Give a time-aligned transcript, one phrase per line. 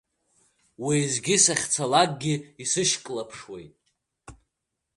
[0.83, 3.73] Уеизгьы сахьцалакгьы исышьклаԥшуеит.